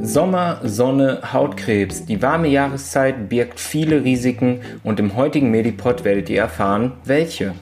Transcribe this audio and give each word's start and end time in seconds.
Sommer, 0.00 0.60
Sonne, 0.62 1.20
Hautkrebs. 1.32 2.06
Die 2.06 2.22
warme 2.22 2.46
Jahreszeit 2.46 3.28
birgt 3.28 3.58
viele 3.58 4.04
Risiken 4.04 4.60
und 4.84 5.00
im 5.00 5.16
heutigen 5.16 5.50
Medipod 5.50 6.04
werdet 6.04 6.30
ihr 6.30 6.40
erfahren, 6.40 6.92
welche. 7.04 7.54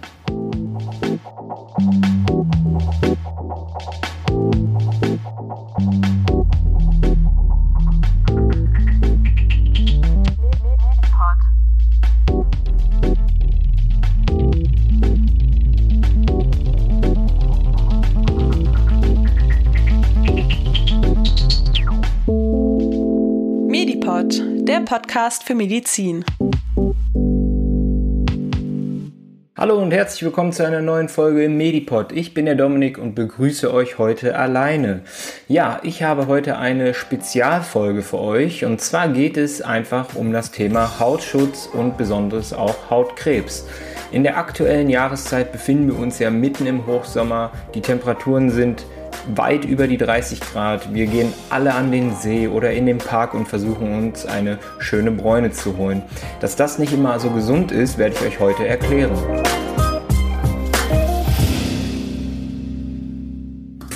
Podcast 24.86 25.42
für 25.42 25.56
Medizin. 25.56 26.24
Hallo 29.56 29.82
und 29.82 29.90
herzlich 29.90 30.22
willkommen 30.22 30.52
zu 30.52 30.64
einer 30.64 30.80
neuen 30.80 31.08
Folge 31.08 31.42
im 31.42 31.56
Medipod. 31.56 32.12
Ich 32.12 32.34
bin 32.34 32.46
der 32.46 32.54
Dominik 32.54 32.96
und 32.96 33.16
begrüße 33.16 33.72
euch 33.74 33.98
heute 33.98 34.38
alleine. 34.38 35.00
Ja, 35.48 35.80
ich 35.82 36.04
habe 36.04 36.28
heute 36.28 36.58
eine 36.58 36.94
Spezialfolge 36.94 38.02
für 38.02 38.20
euch 38.20 38.64
und 38.64 38.80
zwar 38.80 39.08
geht 39.08 39.36
es 39.36 39.60
einfach 39.60 40.14
um 40.14 40.32
das 40.32 40.52
Thema 40.52 41.00
Hautschutz 41.00 41.68
und 41.72 41.96
besonders 41.96 42.52
auch 42.52 42.88
Hautkrebs. 42.88 43.66
In 44.12 44.22
der 44.22 44.38
aktuellen 44.38 44.88
Jahreszeit 44.88 45.50
befinden 45.50 45.88
wir 45.88 45.98
uns 45.98 46.20
ja 46.20 46.30
mitten 46.30 46.64
im 46.66 46.86
Hochsommer. 46.86 47.50
Die 47.74 47.80
Temperaturen 47.80 48.50
sind 48.50 48.86
weit 49.34 49.64
über 49.64 49.88
die 49.88 49.96
30 49.96 50.40
Grad. 50.40 50.94
Wir 50.94 51.06
gehen 51.06 51.32
alle 51.50 51.74
an 51.74 51.90
den 51.90 52.14
See 52.14 52.48
oder 52.48 52.72
in 52.72 52.86
den 52.86 52.98
Park 52.98 53.34
und 53.34 53.48
versuchen 53.48 53.92
uns 53.94 54.26
eine 54.26 54.58
schöne 54.78 55.10
Bräune 55.10 55.50
zu 55.50 55.76
holen. 55.76 56.02
Dass 56.40 56.56
das 56.56 56.78
nicht 56.78 56.92
immer 56.92 57.18
so 57.18 57.30
gesund 57.30 57.72
ist, 57.72 57.98
werde 57.98 58.14
ich 58.14 58.26
euch 58.26 58.40
heute 58.40 58.66
erklären. 58.66 59.12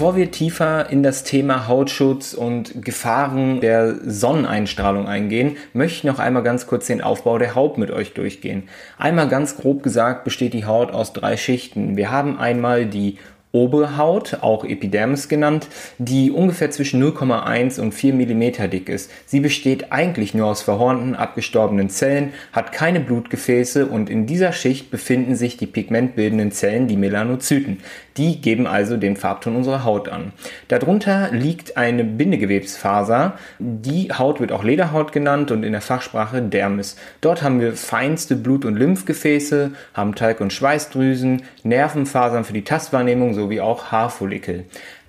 Bevor 0.00 0.16
wir 0.16 0.30
tiefer 0.30 0.88
in 0.88 1.02
das 1.02 1.24
Thema 1.24 1.68
Hautschutz 1.68 2.32
und 2.32 2.82
Gefahren 2.82 3.60
der 3.60 3.96
Sonneneinstrahlung 4.02 5.06
eingehen, 5.06 5.58
möchte 5.74 5.98
ich 5.98 6.04
noch 6.04 6.18
einmal 6.18 6.42
ganz 6.42 6.66
kurz 6.66 6.86
den 6.86 7.02
Aufbau 7.02 7.36
der 7.36 7.54
Haut 7.54 7.76
mit 7.76 7.90
euch 7.90 8.14
durchgehen. 8.14 8.62
Einmal 8.96 9.28
ganz 9.28 9.58
grob 9.58 9.82
gesagt 9.82 10.24
besteht 10.24 10.54
die 10.54 10.64
Haut 10.64 10.90
aus 10.90 11.12
drei 11.12 11.36
Schichten. 11.36 11.98
Wir 11.98 12.10
haben 12.10 12.38
einmal 12.38 12.86
die 12.86 13.18
obere 13.52 13.96
Haut, 13.96 14.38
auch 14.42 14.64
Epidermis 14.64 15.28
genannt, 15.28 15.68
die 15.98 16.30
ungefähr 16.30 16.70
zwischen 16.70 17.02
0,1 17.02 17.80
und 17.80 17.92
4 17.92 18.14
mm 18.14 18.70
dick 18.70 18.88
ist. 18.88 19.10
Sie 19.26 19.40
besteht 19.40 19.90
eigentlich 19.90 20.34
nur 20.34 20.46
aus 20.46 20.62
verhornten, 20.62 21.16
abgestorbenen 21.16 21.90
Zellen, 21.90 22.32
hat 22.52 22.72
keine 22.72 23.00
Blutgefäße 23.00 23.86
und 23.86 24.08
in 24.08 24.26
dieser 24.26 24.52
Schicht 24.52 24.90
befinden 24.90 25.34
sich 25.34 25.56
die 25.56 25.66
pigmentbildenden 25.66 26.52
Zellen, 26.52 26.86
die 26.86 26.96
Melanozyten. 26.96 27.78
Die 28.20 28.38
geben 28.38 28.66
also 28.66 28.98
den 28.98 29.16
Farbton 29.16 29.56
unserer 29.56 29.82
Haut 29.82 30.10
an. 30.10 30.34
Darunter 30.68 31.30
liegt 31.32 31.78
eine 31.78 32.04
Bindegewebsfaser. 32.04 33.38
Die 33.58 34.12
Haut 34.12 34.40
wird 34.40 34.52
auch 34.52 34.62
Lederhaut 34.62 35.12
genannt 35.12 35.50
und 35.50 35.62
in 35.62 35.72
der 35.72 35.80
Fachsprache 35.80 36.42
Dermis. 36.42 36.96
Dort 37.22 37.42
haben 37.42 37.62
wir 37.62 37.72
feinste 37.72 38.36
Blut- 38.36 38.66
und 38.66 38.76
Lymphgefäße, 38.76 39.70
haben 39.94 40.14
Talg- 40.14 40.42
und 40.42 40.52
Schweißdrüsen, 40.52 41.44
Nervenfasern 41.62 42.44
für 42.44 42.52
die 42.52 42.64
Tastwahrnehmung 42.64 43.32
sowie 43.32 43.62
auch 43.62 43.90
Haarfollikel. 43.90 44.66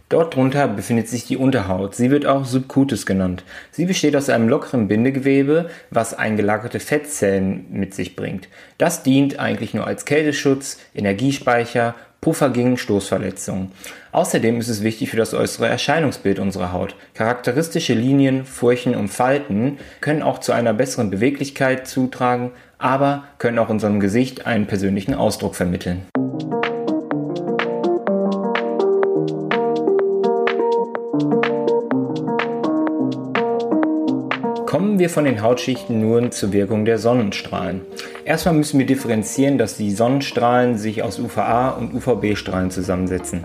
Dort 0.08 0.36
drunter 0.36 0.70
befindet 0.70 1.10
sich 1.10 1.26
die 1.26 1.36
Unterhaut. 1.36 1.96
Sie 1.96 2.12
wird 2.12 2.26
auch 2.26 2.46
Subcutis 2.46 3.06
genannt. 3.06 3.44
Sie 3.72 3.86
besteht 3.86 4.16
aus 4.16 4.30
einem 4.30 4.48
lockeren 4.48 4.88
Bindegewebe, 4.88 5.70
was 5.90 6.14
eingelagerte 6.14 6.80
Fettzellen 6.80 7.66
mit 7.72 7.94
sich 7.94 8.16
bringt. 8.16 8.48
Das 8.78 9.04
dient 9.04 9.38
eigentlich 9.38 9.74
nur 9.74 9.86
als 9.86 10.06
Kälteschutz, 10.06 10.80
Energiespeicher 10.96 11.96
Puffer 12.22 12.52
gegen 12.52 12.78
Stoßverletzungen. 12.78 13.72
Außerdem 14.12 14.60
ist 14.60 14.68
es 14.68 14.84
wichtig 14.84 15.10
für 15.10 15.18
das 15.18 15.34
äußere 15.34 15.68
Erscheinungsbild 15.68 16.38
unserer 16.38 16.72
Haut. 16.72 16.96
Charakteristische 17.16 17.96
Linien, 17.96 18.46
Furchen 18.46 18.94
und 18.94 19.08
Falten 19.08 19.80
können 20.02 20.22
auch 20.22 20.38
zu 20.38 20.52
einer 20.52 20.76
besseren 20.76 21.10
Beweglichkeit 21.10 21.88
zutragen, 21.88 22.52
aber 22.78 23.24
können 23.40 23.58
auch 23.58 23.70
unserem 23.70 24.00
Gesicht 24.00 24.46
einen 24.46 24.68
persönlichen 24.68 25.16
Ausdruck 25.16 25.56
vermitteln. 25.56 26.04
Kommen 34.72 35.00
wir 35.00 35.10
von 35.10 35.26
den 35.26 35.42
Hautschichten 35.42 36.00
nun 36.00 36.32
zur 36.32 36.54
Wirkung 36.54 36.86
der 36.86 36.98
Sonnenstrahlen. 36.98 37.82
Erstmal 38.24 38.56
müssen 38.56 38.80
wir 38.80 38.86
differenzieren, 38.86 39.58
dass 39.58 39.76
die 39.76 39.92
Sonnenstrahlen 39.92 40.78
sich 40.78 41.04
aus 41.04 41.20
UVA 41.20 41.72
und 41.72 41.94
UVB-Strahlen 41.94 42.72
zusammensetzen. 42.72 43.44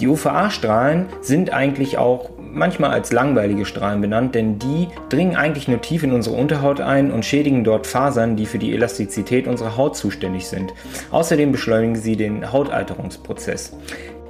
Die 0.00 0.06
UVA-Strahlen 0.06 1.06
sind 1.22 1.50
eigentlich 1.54 1.96
auch 1.96 2.28
manchmal 2.38 2.90
als 2.90 3.10
langweilige 3.10 3.64
Strahlen 3.64 4.02
benannt, 4.02 4.34
denn 4.34 4.58
die 4.58 4.88
dringen 5.08 5.34
eigentlich 5.34 5.66
nur 5.66 5.80
tief 5.80 6.02
in 6.02 6.12
unsere 6.12 6.36
Unterhaut 6.36 6.82
ein 6.82 7.10
und 7.10 7.24
schädigen 7.24 7.64
dort 7.64 7.86
Fasern, 7.86 8.36
die 8.36 8.44
für 8.44 8.58
die 8.58 8.74
Elastizität 8.74 9.46
unserer 9.46 9.78
Haut 9.78 9.96
zuständig 9.96 10.46
sind. 10.46 10.74
Außerdem 11.10 11.52
beschleunigen 11.52 11.96
sie 11.96 12.16
den 12.16 12.52
Hautalterungsprozess. 12.52 13.72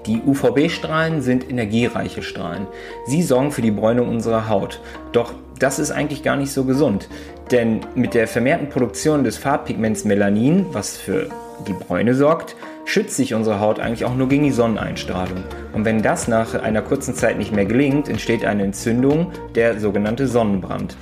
Die 0.07 0.23
UVB-Strahlen 0.25 1.23
sind 1.23 1.51
energiereiche 1.51 2.23
Strahlen. 2.23 2.69
Sie 3.07 3.23
sorgen 3.25 3.51
für 3.51 3.63
die 3.63 3.73
Bräunung 3.73 4.09
unserer 4.09 4.49
Haut. 4.49 4.81
Doch 5.13 5.35
das 5.61 5.79
ist 5.79 5.93
eigentlich 5.93 6.23
gar 6.23 6.37
nicht 6.37 6.53
so 6.53 6.65
gesund. 6.65 7.09
Denn 7.51 7.81
mit 7.95 8.15
der 8.15 8.27
vermehrten 8.27 8.69
Produktion 8.69 9.25
des 9.25 9.39
Farbpigments 9.39 10.05
Melanin, 10.05 10.67
was 10.73 10.97
für 10.97 11.29
die 11.69 11.73
Bräune 11.73 12.15
sorgt, 12.15 12.57
schützt 12.85 13.17
sich 13.17 13.35
unsere 13.35 13.61
Haut 13.61 13.79
eigentlich 13.79 14.05
auch 14.05 14.15
nur 14.17 14.29
gegen 14.29 14.45
die 14.45 14.51
Sonneneinstrahlung. 14.51 15.45
Und 15.73 15.85
wenn 15.85 16.03
das 16.03 16.27
nach 16.27 16.55
einer 16.55 16.83
kurzen 16.83 17.15
Zeit 17.15 17.39
nicht 17.39 17.53
mehr 17.55 17.67
gelingt, 17.67 18.09
entsteht 18.09 18.45
eine 18.45 18.65
Entzündung, 18.65 19.33
der 19.55 19.79
sogenannte 19.79 20.27
Sonnenbrand. 20.27 20.97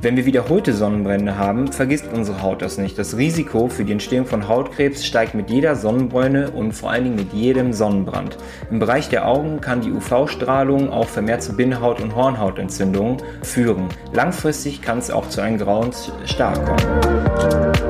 Wenn 0.00 0.16
wir 0.16 0.26
wiederholte 0.26 0.74
Sonnenbrände 0.74 1.38
haben, 1.38 1.72
vergisst 1.72 2.04
unsere 2.12 2.40
Haut 2.40 2.62
das 2.62 2.78
nicht. 2.78 2.96
Das 2.98 3.16
Risiko 3.16 3.68
für 3.68 3.84
die 3.84 3.90
Entstehung 3.90 4.26
von 4.26 4.46
Hautkrebs 4.46 5.04
steigt 5.04 5.34
mit 5.34 5.50
jeder 5.50 5.74
Sonnenbräune 5.74 6.52
und 6.52 6.70
vor 6.70 6.92
allen 6.92 7.02
Dingen 7.02 7.16
mit 7.16 7.32
jedem 7.32 7.72
Sonnenbrand. 7.72 8.38
Im 8.70 8.78
Bereich 8.78 9.08
der 9.08 9.26
Augen 9.26 9.60
kann 9.60 9.80
die 9.80 9.90
UV-Strahlung 9.90 10.92
auch 10.92 11.08
vermehrt 11.08 11.42
zu 11.42 11.56
Bindhaut- 11.56 12.00
und 12.00 12.14
Hornhautentzündungen 12.14 13.16
führen. 13.42 13.88
Langfristig 14.12 14.82
kann 14.82 14.98
es 14.98 15.10
auch 15.10 15.28
zu 15.28 15.40
einem 15.40 15.58
grauen 15.58 15.90
Star 16.24 16.54
kommen. 16.64 17.88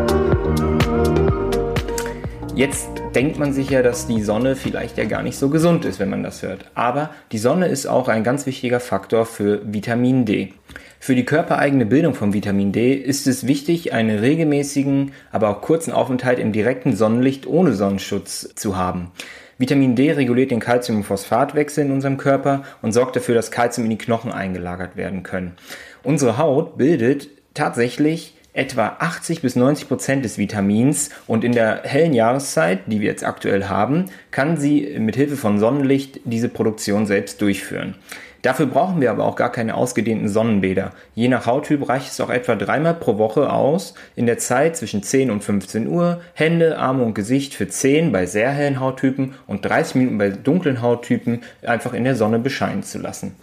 Jetzt 2.54 2.88
denkt 3.14 3.38
man 3.38 3.52
sich 3.52 3.68
ja, 3.68 3.82
dass 3.82 4.06
die 4.06 4.22
Sonne 4.22 4.56
vielleicht 4.56 4.96
ja 4.96 5.04
gar 5.04 5.22
nicht 5.22 5.38
so 5.38 5.50
gesund 5.50 5.84
ist, 5.84 6.00
wenn 6.00 6.08
man 6.08 6.22
das 6.22 6.42
hört. 6.42 6.64
Aber 6.74 7.10
die 7.32 7.38
Sonne 7.38 7.68
ist 7.68 7.86
auch 7.86 8.08
ein 8.08 8.24
ganz 8.24 8.46
wichtiger 8.46 8.80
Faktor 8.80 9.26
für 9.26 9.60
Vitamin 9.64 10.24
D. 10.24 10.54
Für 11.00 11.14
die 11.14 11.24
körpereigene 11.24 11.86
Bildung 11.86 12.14
von 12.14 12.32
Vitamin 12.34 12.72
D 12.72 12.92
ist 12.92 13.26
es 13.26 13.46
wichtig, 13.46 13.92
einen 13.92 14.18
regelmäßigen, 14.18 15.12
aber 15.30 15.48
auch 15.48 15.60
kurzen 15.60 15.92
Aufenthalt 15.92 16.38
im 16.38 16.52
direkten 16.52 16.96
Sonnenlicht 16.96 17.46
ohne 17.46 17.72
Sonnenschutz 17.72 18.54
zu 18.56 18.76
haben. 18.76 19.12
Vitamin 19.58 19.94
D 19.94 20.12
reguliert 20.12 20.50
den 20.50 20.60
Calcium- 20.60 20.98
und 20.98 21.04
Phosphatwechsel 21.04 21.84
in 21.86 21.92
unserem 21.92 22.16
Körper 22.16 22.64
und 22.82 22.92
sorgt 22.92 23.16
dafür, 23.16 23.34
dass 23.34 23.50
Calcium 23.50 23.86
in 23.86 23.90
die 23.90 23.98
Knochen 23.98 24.32
eingelagert 24.32 24.96
werden 24.96 25.22
können. 25.22 25.52
Unsere 26.02 26.36
Haut 26.36 26.76
bildet 26.76 27.28
tatsächlich 27.54 28.34
etwa 28.52 28.96
80 28.98 29.40
bis 29.40 29.56
90 29.56 29.88
Prozent 29.88 30.24
des 30.24 30.36
Vitamins 30.36 31.10
und 31.26 31.44
in 31.44 31.52
der 31.52 31.82
hellen 31.84 32.12
Jahreszeit, 32.12 32.80
die 32.86 33.00
wir 33.00 33.08
jetzt 33.08 33.24
aktuell 33.24 33.64
haben, 33.64 34.06
kann 34.32 34.56
sie 34.56 34.96
mit 34.98 35.16
Hilfe 35.16 35.36
von 35.36 35.60
Sonnenlicht 35.60 36.20
diese 36.24 36.48
Produktion 36.48 37.06
selbst 37.06 37.40
durchführen. 37.40 37.94
Dafür 38.42 38.66
brauchen 38.66 39.00
wir 39.00 39.10
aber 39.10 39.24
auch 39.24 39.34
gar 39.34 39.50
keine 39.50 39.74
ausgedehnten 39.74 40.28
Sonnenbäder. 40.28 40.92
Je 41.14 41.28
nach 41.28 41.46
Hauttyp 41.46 41.88
reicht 41.88 42.12
es 42.12 42.20
auch 42.20 42.30
etwa 42.30 42.54
dreimal 42.54 42.94
pro 42.94 43.18
Woche 43.18 43.52
aus, 43.52 43.94
in 44.14 44.26
der 44.26 44.38
Zeit 44.38 44.76
zwischen 44.76 45.02
10 45.02 45.30
und 45.30 45.42
15 45.42 45.88
Uhr 45.88 46.20
Hände, 46.34 46.78
Arme 46.78 47.02
und 47.02 47.14
Gesicht 47.14 47.54
für 47.54 47.66
10 47.66 48.12
bei 48.12 48.26
sehr 48.26 48.50
hellen 48.50 48.78
Hauttypen 48.78 49.34
und 49.46 49.64
30 49.64 49.96
Minuten 49.96 50.18
bei 50.18 50.30
dunklen 50.30 50.82
Hauttypen 50.82 51.40
einfach 51.62 51.94
in 51.94 52.04
der 52.04 52.14
Sonne 52.14 52.38
bescheinen 52.38 52.84
zu 52.84 52.98
lassen. 52.98 53.34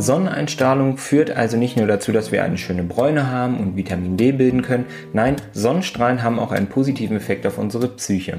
Sonneneinstrahlung 0.00 0.96
führt 0.96 1.30
also 1.30 1.58
nicht 1.58 1.76
nur 1.76 1.86
dazu, 1.86 2.10
dass 2.10 2.32
wir 2.32 2.42
eine 2.42 2.56
schöne 2.56 2.82
Bräune 2.82 3.30
haben 3.30 3.58
und 3.58 3.76
Vitamin 3.76 4.16
D 4.16 4.32
bilden 4.32 4.62
können, 4.62 4.86
nein, 5.12 5.36
Sonnenstrahlen 5.52 6.22
haben 6.22 6.38
auch 6.38 6.52
einen 6.52 6.68
positiven 6.68 7.18
Effekt 7.18 7.46
auf 7.46 7.58
unsere 7.58 7.88
Psyche. 7.88 8.38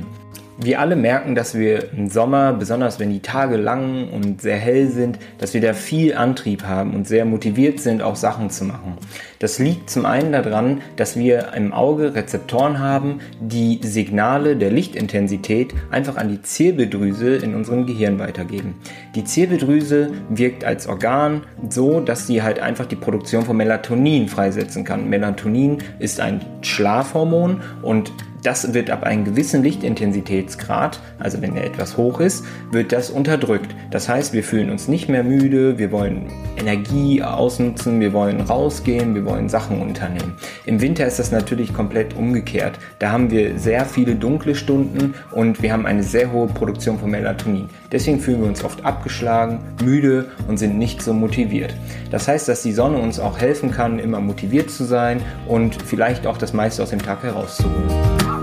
Wir 0.64 0.80
alle 0.80 0.96
merken, 0.96 1.34
dass 1.34 1.56
wir 1.56 1.92
im 1.94 2.08
Sommer, 2.08 2.54
besonders 2.54 3.00
wenn 3.00 3.10
die 3.10 3.22
Tage 3.22 3.58
lang 3.58 4.10
und 4.10 4.42
sehr 4.42 4.58
hell 4.58 4.90
sind, 4.90 5.18
dass 5.40 5.56
wir 5.56 5.62
da 5.62 5.74
viel 5.74 6.14
Antrieb 6.14 6.64
haben 6.64 6.94
und 6.94 7.08
sehr 7.08 7.26
motiviert 7.26 7.80
sind, 7.80 8.04
auch 8.04 8.16
Sachen 8.16 8.52
zu 8.52 8.66
machen. 8.66 8.98
Das 9.42 9.58
liegt 9.58 9.90
zum 9.90 10.06
einen 10.06 10.32
daran, 10.32 10.82
dass 10.98 11.18
wir 11.18 11.54
im 11.56 11.74
Auge 11.74 12.14
Rezeptoren 12.14 12.78
haben, 12.78 13.22
die 13.40 13.80
Signale 13.82 14.56
der 14.56 14.70
Lichtintensität 14.70 15.74
einfach 15.90 16.16
an 16.16 16.30
die 16.30 16.44
Zirbeldrüse 16.44 17.38
in 17.38 17.56
unserem 17.56 17.88
Gehirn 17.88 18.20
weitergeben. 18.20 18.76
Die 19.16 19.24
Zirbeldrüse 19.24 20.12
wirkt 20.30 20.64
als 20.64 20.88
Organ 20.88 21.42
so, 21.68 22.02
dass 22.02 22.28
sie 22.28 22.44
halt 22.44 22.60
einfach 22.60 22.86
die 22.86 22.96
Produktion 22.96 23.44
von 23.44 23.58
Melatonin 23.58 24.28
freisetzen 24.28 24.84
kann. 24.84 25.10
Melatonin 25.10 25.80
ist 25.98 26.20
ein 26.20 26.46
Schlafhormon 26.62 27.62
und 27.82 28.12
das 28.44 28.74
wird 28.74 28.90
ab 28.90 29.04
einem 29.04 29.24
gewissen 29.24 29.62
Lichtintensitätsgrad, 29.62 31.00
also 31.20 31.42
wenn 31.42 31.56
er 31.56 31.64
etwas 31.64 31.98
hoch 31.98 32.20
ist, 32.20 32.44
wird 32.72 32.92
das 32.92 33.12
unterdrückt. 33.12 33.76
Das 33.92 34.10
heißt, 34.10 34.34
wir 34.34 34.44
fühlen 34.44 34.72
uns 34.72 34.88
nicht 34.88 35.10
mehr 35.10 35.24
müde, 35.24 35.78
wir 35.78 35.92
wollen 35.92 36.32
Energie 36.58 37.22
ausnutzen, 37.22 38.00
wir 38.00 38.14
wollen 38.14 38.42
rausgehen, 38.42 39.14
wir 39.14 39.26
wollen 39.26 39.31
Sachen 39.50 39.82
unternehmen. 39.82 40.36
Im 40.66 40.82
Winter 40.82 41.06
ist 41.06 41.20
das 41.20 41.32
natürlich 41.32 41.74
komplett 41.74 42.16
umgekehrt. 42.16 42.80
Da 43.00 43.12
haben 43.12 43.32
wir 43.32 43.58
sehr 43.58 43.86
viele 43.86 44.16
dunkle 44.16 44.56
Stunden 44.56 45.14
und 45.32 45.62
wir 45.62 45.74
haben 45.74 45.86
eine 45.86 46.04
sehr 46.04 46.32
hohe 46.32 46.48
Produktion 46.48 47.00
von 47.00 47.12
Melatonin. 47.12 47.70
Deswegen 47.92 48.20
fühlen 48.20 48.42
wir 48.42 48.48
uns 48.48 48.64
oft 48.64 48.86
abgeschlagen, 48.86 49.60
müde 49.84 50.32
und 50.48 50.58
sind 50.58 50.78
nicht 50.78 51.02
so 51.02 51.14
motiviert. 51.14 51.74
Das 52.10 52.28
heißt, 52.28 52.48
dass 52.48 52.62
die 52.62 52.74
Sonne 52.74 52.98
uns 52.98 53.20
auch 53.20 53.40
helfen 53.40 53.72
kann, 53.72 54.00
immer 54.00 54.20
motiviert 54.20 54.70
zu 54.70 54.84
sein 54.84 55.22
und 55.48 55.82
vielleicht 55.82 56.28
auch 56.28 56.38
das 56.38 56.54
meiste 56.54 56.84
aus 56.84 56.90
dem 56.92 57.02
Tag 57.02 57.24
herauszuholen. 57.24 58.41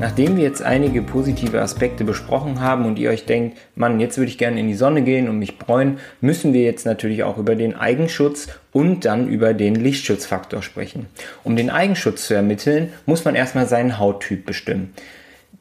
Nachdem 0.00 0.36
wir 0.36 0.44
jetzt 0.44 0.62
einige 0.62 1.02
positive 1.02 1.60
Aspekte 1.60 2.04
besprochen 2.04 2.60
haben 2.60 2.86
und 2.86 3.00
ihr 3.00 3.10
euch 3.10 3.26
denkt, 3.26 3.58
Mann, 3.74 3.98
jetzt 3.98 4.16
würde 4.16 4.30
ich 4.30 4.38
gerne 4.38 4.60
in 4.60 4.68
die 4.68 4.74
Sonne 4.74 5.02
gehen 5.02 5.28
und 5.28 5.40
mich 5.40 5.58
bräunen, 5.58 5.98
müssen 6.20 6.52
wir 6.52 6.62
jetzt 6.62 6.86
natürlich 6.86 7.24
auch 7.24 7.36
über 7.36 7.56
den 7.56 7.74
Eigenschutz 7.74 8.46
und 8.72 9.04
dann 9.04 9.26
über 9.26 9.54
den 9.54 9.74
Lichtschutzfaktor 9.74 10.62
sprechen. 10.62 11.06
Um 11.42 11.56
den 11.56 11.68
Eigenschutz 11.68 12.28
zu 12.28 12.34
ermitteln, 12.34 12.92
muss 13.06 13.24
man 13.24 13.34
erstmal 13.34 13.66
seinen 13.66 13.98
Hauttyp 13.98 14.46
bestimmen. 14.46 14.94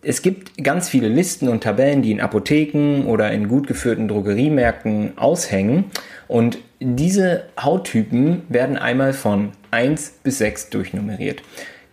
Es 0.03 0.21
gibt 0.21 0.63
ganz 0.63 0.87
viele 0.87 1.07
Listen 1.07 1.47
und 1.47 1.63
Tabellen, 1.63 2.03
die 2.03 2.11
in 2.11 2.21
Apotheken 2.21 3.05
oder 3.07 3.31
in 3.31 3.47
gut 3.47 3.65
geführten 3.65 4.07
Drogeriemärkten 4.07 5.17
aushängen. 5.17 5.85
Und 6.27 6.59
diese 6.79 7.45
Hauttypen 7.59 8.43
werden 8.49 8.77
einmal 8.77 9.13
von 9.13 9.53
1 9.71 10.19
bis 10.21 10.37
6 10.37 10.69
durchnummeriert. 10.69 11.41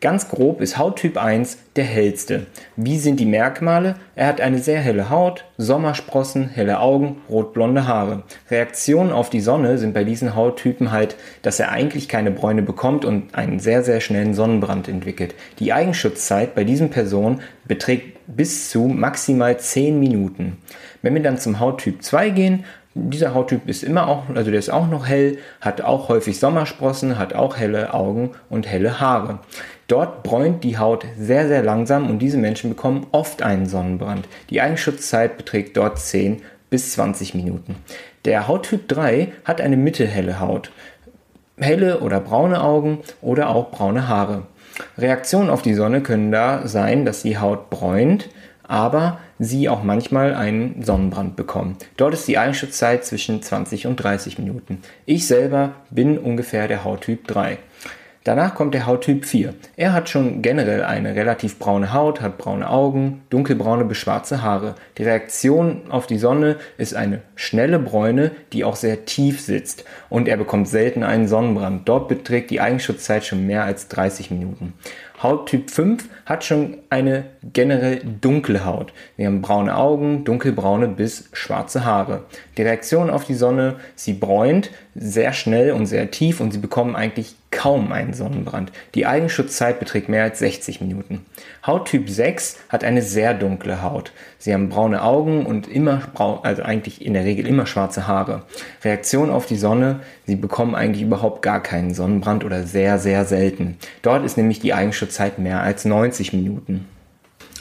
Ganz 0.05 0.29
grob 0.29 0.61
ist 0.61 0.77
Hauttyp 0.77 1.17
1 1.17 1.57
der 1.77 1.85
hellste. 1.85 2.45
Wie 2.77 2.99
sind 2.99 3.21
die 3.21 3.25
Merkmale? 3.25 3.95
Er 4.15 4.27
hat 4.27 4.43
eine 4.43 4.59
sehr 4.59 4.79
helle 4.79 5.09
Haut, 5.09 5.47
Sommersprossen, 5.57 6.51
helle 6.51 6.81
Augen, 6.81 7.23
rotblonde 7.31 7.87
Haare. 7.89 8.23
Reaktionen 8.51 9.13
auf 9.13 9.31
die 9.31 9.41
Sonne 9.41 9.79
sind 9.79 9.95
bei 9.95 10.05
diesen 10.05 10.37
Hauttypen 10.37 10.93
halt, 10.93 11.17
dass 11.41 11.59
er 11.59 11.71
eigentlich 11.71 12.07
keine 12.07 12.31
Bräune 12.31 12.61
bekommt 12.61 13.07
und 13.07 13.35
einen 13.35 13.61
sehr, 13.61 13.83
sehr 13.83 14.03
schnellen 14.03 14.35
Sonnenbrand 14.35 14.89
entwickelt. 14.89 15.35
Die 15.59 15.73
Eigenschutzzeit 15.73 16.55
bei 16.55 16.65
diesen 16.65 16.91
Personen 16.91 17.41
beträgt 17.65 18.19
bis 18.27 18.69
zu 18.69 18.81
maximal 18.81 19.59
10 19.59 19.99
Minuten. 19.99 20.59
Wenn 21.01 21.15
wir 21.15 21.23
dann 21.23 21.39
zum 21.39 21.61
Hauttyp 21.61 22.03
2 22.03 22.29
gehen, 22.29 22.65
dieser 22.95 23.35
Hauttyp 23.35 23.69
ist 23.69 23.83
immer 23.83 24.07
auch, 24.09 24.25
also 24.35 24.51
der 24.51 24.61
ist 24.61 24.71
auch 24.71 24.87
noch 24.87 25.07
hell, 25.07 25.39
hat 25.61 25.81
auch 25.81 26.09
häufig 26.09 26.39
Sommersprossen, 26.39 27.19
hat 27.19 27.35
auch 27.35 27.57
helle 27.57 27.93
Augen 27.93 28.31
und 28.49 28.69
helle 28.69 29.01
Haare. 29.01 29.41
Dort 29.89 30.23
bräunt 30.23 30.65
die 30.65 30.79
Haut 30.79 31.05
sehr, 31.19 31.49
sehr 31.49 31.63
langsam 31.63 32.09
und 32.09 32.21
diese 32.21 32.39
Menschen 32.39 32.71
bekommen 32.71 33.07
oft 33.11 33.43
einen 33.43 33.67
Sonnenbrand. 33.67 34.29
Die 34.49 34.61
Eigenschutzzeit 34.61 35.37
beträgt 35.37 35.77
dort 35.77 35.99
10 35.99 36.43
bis 36.71 36.93
20 36.93 37.35
Minuten. 37.35 37.77
Der 38.25 38.49
Hauttyp 38.49 38.89
3 38.89 39.33
hat 39.45 39.61
eine 39.61 39.77
mittelhelle 39.77 40.41
Haut. 40.41 40.71
Helle 41.59 42.01
oder 42.01 42.21
braune 42.21 42.63
Augen 42.63 43.01
oder 43.21 43.51
auch 43.51 43.71
braune 43.71 44.09
Haare. 44.09 44.45
Reaktionen 44.99 45.51
auf 45.51 45.63
die 45.63 45.75
Sonne 45.75 46.01
können 46.01 46.33
da 46.33 46.67
sein, 46.67 47.05
dass 47.05 47.23
die 47.23 47.39
Haut 47.39 47.71
bräunt, 47.71 48.29
aber 48.67 49.19
sie 49.39 49.69
auch 49.69 49.83
manchmal 49.83 50.35
einen 50.35 50.83
Sonnenbrand 50.83 51.37
bekommen. 51.37 51.77
Dort 51.97 52.15
ist 52.15 52.29
die 52.29 52.39
Eigenschutzzeit 52.39 53.05
zwischen 53.05 53.43
20 53.43 53.87
und 53.87 53.97
30 53.97 54.39
Minuten. 54.39 54.81
Ich 55.07 55.27
selber 55.27 55.73
bin 55.91 56.19
ungefähr 56.19 56.69
der 56.69 56.85
Hauttyp 56.85 57.27
3. 57.29 57.59
Danach 58.25 58.55
kommt 58.55 58.73
der 58.73 58.87
Hauttyp 58.87 59.27
4. 59.27 59.53
Er 59.77 59.93
hat 59.93 60.09
schon 60.09 60.41
generell 60.41 60.83
eine 60.83 61.15
relativ 61.15 61.59
braune 61.59 61.93
Haut, 61.93 62.23
hat 62.23 62.39
braune 62.39 62.71
Augen, 62.71 63.21
dunkelbraune 63.29 63.85
bis 63.85 63.99
schwarze 63.99 64.41
Haare. 64.41 64.77
Die 64.97 65.03
Reaktion 65.03 65.83
auf 65.91 66.07
die 66.07 66.17
Sonne 66.17 66.57
ist 66.79 66.95
eine 66.95 67.21
schnelle 67.35 67.79
Bräune, 67.79 68.31
die 68.55 68.65
auch 68.65 68.77
sehr 68.77 69.05
tief 69.05 69.43
sitzt 69.43 69.85
und 70.09 70.27
er 70.27 70.39
bekommt 70.39 70.69
selten 70.69 71.03
einen 71.03 71.29
Sonnenbrand. 71.29 71.87
Dort 71.87 72.09
beträgt 72.09 72.49
die 72.49 72.63
Eigenschutzzeit 72.63 73.27
schon 73.27 73.47
mehr 73.47 73.65
als 73.65 73.89
30 73.89 74.31
Minuten. 74.31 74.73
Hauttyp 75.25 75.71
5 75.71 76.05
hat 76.27 76.45
schon 76.45 76.77
eine 76.91 77.25
generell 77.53 78.03
dunkle 78.21 78.67
Haut. 78.67 78.93
Wir 79.17 79.27
haben 79.27 79.41
braune 79.41 79.75
Augen, 79.75 80.25
dunkelbraune 80.25 80.87
bis 80.87 81.31
schwarze 81.33 81.87
Haare. 81.87 82.25
Die 82.59 82.63
Reaktion 82.63 83.09
auf 83.09 83.25
die 83.25 83.35
Sonne, 83.35 83.77
sie 83.95 84.13
bräunt 84.13 84.71
sehr 84.95 85.33
schnell 85.33 85.73
und 85.73 85.87
sehr 85.87 86.11
tief 86.11 86.41
und 86.41 86.53
sie 86.53 86.59
bekommen 86.59 86.95
eigentlich 86.95 87.37
kaum 87.51 87.93
einen 87.93 88.15
Sonnenbrand. 88.15 88.73
Die 88.95 89.07
Eigenschutzzeit 89.07 89.79
beträgt 89.79 90.09
mehr 90.09 90.25
als 90.25 90.41
60 90.41 90.81
Minuten. 90.81 91.25
Hauttyp 91.67 92.11
6 92.11 92.59
hat 92.69 92.85
eine 92.85 93.01
sehr 93.01 93.33
dunkle 93.33 93.83
Haut. 93.83 94.13
Sie 94.39 94.53
haben 94.53 94.69
braune 94.69 95.03
Augen 95.03 95.47
und 95.47 95.69
immer, 95.69 96.03
also 96.43 96.63
eigentlich 96.63 97.05
in 97.05 97.15
der 97.15 97.25
Regel 97.25 97.47
immer 97.47 97.67
schwarze 97.67 98.07
Haare. 98.07 98.43
Reaktion 98.83 99.31
auf 99.31 99.47
die 99.47 99.57
Sonne, 99.57 100.01
sie 100.27 100.37
bekommen 100.37 100.75
eigentlich 100.75 101.03
überhaupt 101.03 101.43
gar 101.43 101.63
keinen 101.63 101.95
Sonnenbrand 101.95 102.45
oder 102.45 102.65
sehr, 102.65 102.99
sehr 102.99 103.25
selten. 103.25 103.79
Dort 104.03 104.25
ist 104.25 104.37
nämlich 104.37 104.59
die 104.59 104.75
Eigenschutzzeit 104.75 105.14
mehr 105.39 105.63
als 105.63 105.85
90 105.85 106.33
Minuten. 106.33 106.87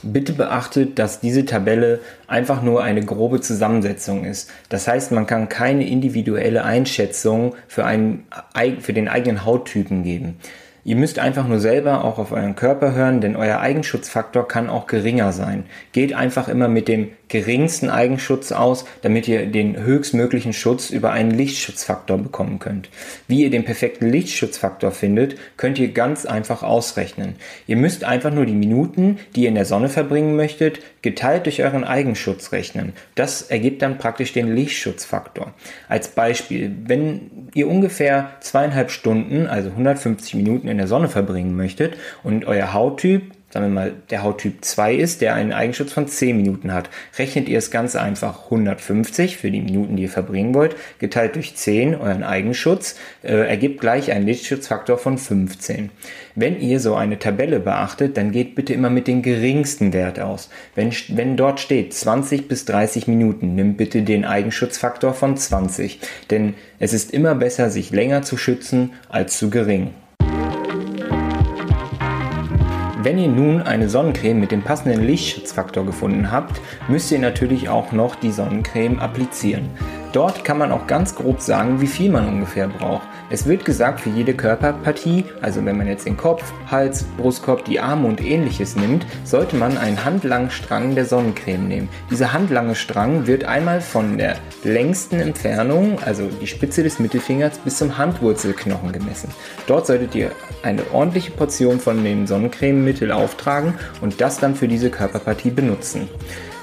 Bitte 0.01 0.33
beachtet, 0.33 0.99
dass 0.99 1.21
diese 1.21 1.45
Tabelle 1.45 1.99
einfach 2.27 2.61
nur 2.61 2.83
eine 2.83 3.03
grobe 3.05 3.39
Zusammensetzung 3.39 4.25
ist. 4.25 4.51
Das 4.67 4.87
heißt, 4.87 5.13
man 5.13 5.27
kann 5.27 5.47
keine 5.47 5.87
individuelle 5.87 6.65
Einschätzung 6.65 7.55
für, 7.67 7.85
einen, 7.85 8.25
für 8.81 8.91
den 8.91 9.07
eigenen 9.07 9.45
Hauttypen 9.45 10.03
geben. 10.03 10.39
Ihr 10.85 10.97
müsst 10.97 11.17
einfach 11.19 11.47
nur 11.47 11.61
selber 11.61 12.03
auch 12.03 12.19
auf 12.19 12.33
euren 12.33 12.55
Körper 12.55 12.93
hören, 12.93 13.21
denn 13.21 13.37
euer 13.37 13.59
Eigenschutzfaktor 13.59 14.45
kann 14.45 14.69
auch 14.69 14.85
geringer 14.87 15.31
sein. 15.31 15.63
Geht 15.93 16.13
einfach 16.13 16.49
immer 16.49 16.67
mit 16.67 16.89
dem 16.89 17.11
geringsten 17.33 17.89
Eigenschutz 17.89 18.51
aus, 18.51 18.85
damit 19.01 19.27
ihr 19.27 19.47
den 19.47 19.75
höchstmöglichen 19.75 20.53
Schutz 20.53 20.91
über 20.91 21.11
einen 21.11 21.31
Lichtschutzfaktor 21.31 22.19
bekommen 22.19 22.59
könnt. 22.59 22.89
Wie 23.27 23.41
ihr 23.41 23.49
den 23.49 23.65
perfekten 23.65 24.07
Lichtschutzfaktor 24.07 24.91
findet, 24.91 25.35
könnt 25.57 25.79
ihr 25.79 25.91
ganz 25.91 26.27
einfach 26.27 26.61
ausrechnen. 26.61 27.35
Ihr 27.65 27.75
müsst 27.75 28.03
einfach 28.03 28.31
nur 28.31 28.45
die 28.45 28.53
Minuten, 28.53 29.17
die 29.35 29.41
ihr 29.41 29.49
in 29.49 29.55
der 29.55 29.65
Sonne 29.65 29.89
verbringen 29.89 30.35
möchtet, 30.35 30.79
geteilt 31.01 31.47
durch 31.47 31.63
euren 31.63 31.83
Eigenschutz 31.83 32.51
rechnen. 32.51 32.93
Das 33.15 33.41
ergibt 33.41 33.81
dann 33.81 33.97
praktisch 33.97 34.31
den 34.31 34.55
Lichtschutzfaktor. 34.55 35.55
Als 35.89 36.09
Beispiel, 36.09 36.71
wenn 36.85 37.49
ihr 37.55 37.67
ungefähr 37.67 38.29
zweieinhalb 38.41 38.91
Stunden, 38.91 39.47
also 39.47 39.69
150 39.69 40.35
Minuten 40.35 40.67
in 40.67 40.77
der 40.77 40.87
Sonne 40.87 41.09
verbringen 41.09 41.55
möchtet 41.55 41.97
und 42.21 42.45
euer 42.45 42.73
Hauttyp 42.73 43.32
sagen 43.53 43.67
wir 43.67 43.81
mal, 43.81 43.93
der 44.09 44.23
Hauttyp 44.23 44.65
2 44.65 44.95
ist, 44.95 45.21
der 45.21 45.35
einen 45.35 45.53
Eigenschutz 45.53 45.93
von 45.93 46.07
10 46.07 46.35
Minuten 46.35 46.73
hat. 46.73 46.89
Rechnet 47.19 47.47
ihr 47.47 47.59
es 47.59 47.69
ganz 47.69 47.95
einfach 47.95 48.45
150 48.45 49.37
für 49.37 49.51
die 49.51 49.61
Minuten, 49.61 49.95
die 49.95 50.03
ihr 50.03 50.09
verbringen 50.09 50.55
wollt, 50.55 50.75
geteilt 50.97 51.35
durch 51.35 51.55
10, 51.55 51.93
euren 51.93 52.23
Eigenschutz, 52.23 52.95
äh, 53.21 53.47
ergibt 53.47 53.79
gleich 53.79 54.11
einen 54.11 54.25
Lichtschutzfaktor 54.25 54.97
von 54.97 55.19
15. 55.19 55.91
Wenn 56.33 56.59
ihr 56.59 56.79
so 56.79 56.95
eine 56.95 57.19
Tabelle 57.19 57.59
beachtet, 57.59 58.17
dann 58.17 58.31
geht 58.31 58.55
bitte 58.55 58.73
immer 58.73 58.89
mit 58.89 59.07
dem 59.07 59.21
geringsten 59.21 59.93
Wert 59.93 60.19
aus. 60.19 60.49
Wenn, 60.73 60.91
wenn 61.09 61.37
dort 61.37 61.59
steht 61.59 61.93
20 61.93 62.47
bis 62.47 62.65
30 62.65 63.07
Minuten, 63.07 63.53
nimm 63.53 63.75
bitte 63.75 64.01
den 64.01 64.25
Eigenschutzfaktor 64.25 65.13
von 65.13 65.37
20. 65.37 65.99
Denn 66.31 66.55
es 66.79 66.93
ist 66.93 67.11
immer 67.13 67.35
besser, 67.35 67.69
sich 67.69 67.91
länger 67.91 68.23
zu 68.23 68.35
schützen 68.35 68.93
als 69.09 69.37
zu 69.37 69.51
gering. 69.51 69.91
Wenn 73.03 73.17
ihr 73.17 73.27
nun 73.27 73.61
eine 73.61 73.89
Sonnencreme 73.89 74.39
mit 74.39 74.51
dem 74.53 74.61
passenden 74.61 75.03
Lichtschutzfaktor 75.03 75.85
gefunden 75.85 76.31
habt, 76.31 76.61
müsst 76.87 77.11
ihr 77.11 77.19
natürlich 77.19 77.67
auch 77.67 77.91
noch 77.91 78.15
die 78.15 78.31
Sonnencreme 78.31 78.97
applizieren. 78.99 79.71
Dort 80.13 80.45
kann 80.45 80.57
man 80.57 80.71
auch 80.71 80.87
ganz 80.87 81.13
grob 81.13 81.41
sagen, 81.41 81.81
wie 81.81 81.87
viel 81.87 82.09
man 82.09 82.25
ungefähr 82.29 82.69
braucht. 82.69 83.05
Es 83.33 83.47
wird 83.47 83.65
gesagt, 83.65 84.01
für 84.01 84.11
jede 84.11 84.35
Körperpartie, 84.35 85.25
also 85.41 85.65
wenn 85.65 85.75
man 85.75 85.87
jetzt 85.87 86.05
den 86.05 86.17
Kopf, 86.17 86.53
Hals, 86.69 87.03
Brustkorb, 87.17 87.65
die 87.65 87.79
Arme 87.79 88.07
und 88.07 88.21
ähnliches 88.23 88.75
nimmt, 88.75 89.07
sollte 89.23 89.55
man 89.55 89.75
einen 89.75 90.05
handlangen 90.05 90.51
Strang 90.51 90.93
der 90.93 91.05
Sonnencreme 91.05 91.67
nehmen. 91.67 91.89
Dieser 92.11 92.31
handlange 92.31 92.75
Strang 92.75 93.25
wird 93.25 93.45
einmal 93.45 93.81
von 93.81 94.19
der 94.19 94.35
längsten 94.63 95.19
Entfernung, 95.19 95.97
also 96.05 96.27
die 96.27 96.45
Spitze 96.45 96.83
des 96.83 96.99
Mittelfingers, 96.99 97.57
bis 97.57 97.79
zum 97.79 97.97
Handwurzelknochen 97.97 98.91
gemessen. 98.91 99.31
Dort 99.65 99.87
solltet 99.87 100.13
ihr 100.13 100.29
eine 100.61 100.83
ordentliche 100.91 101.31
Portion 101.31 101.79
von 101.79 102.03
dem 102.03 102.27
Sonnencrememittel 102.27 103.11
auftragen 103.11 103.73
und 104.01 104.21
das 104.21 104.37
dann 104.37 104.53
für 104.53 104.67
diese 104.67 104.91
Körperpartie 104.91 105.49
benutzen. 105.49 106.07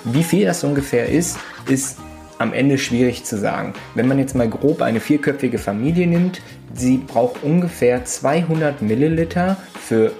Wie 0.05 0.23
viel 0.23 0.47
das 0.47 0.63
ungefähr 0.63 1.09
ist, 1.09 1.37
ist 1.69 1.99
am 2.41 2.55
Ende 2.55 2.79
schwierig 2.79 3.25
zu 3.25 3.39
sagen. 3.39 3.75
Wenn 3.95 4.09
man 4.09 4.19
jetzt 4.19 4.35
mal 4.35 4.49
grob 4.49 4.81
eine 4.81 4.99
vierköpfige 4.99 5.59
Familie 5.59 6.07
nimmt, 6.07 6.41
sie 6.75 6.97
braucht 6.97 7.43
ungefähr 7.43 8.05
200 8.05 8.81
Milliliter 8.81 9.59
für, 9.79 10.13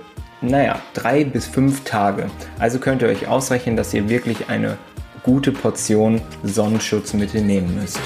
naja, 0.43 0.81
drei 0.93 1.25
bis 1.25 1.47
fünf 1.47 1.83
Tage. 1.85 2.27
Also 2.59 2.79
könnt 2.79 3.03
ihr 3.03 3.09
euch 3.09 3.27
ausrechnen, 3.27 3.75
dass 3.77 3.95
ihr 3.95 4.09
wirklich 4.09 4.49
eine 4.49 4.77
gute 5.23 5.51
Portion 5.51 6.21
Sonnenschutzmittel 6.43 7.41
nehmen 7.41 7.75
müsst. 7.75 7.99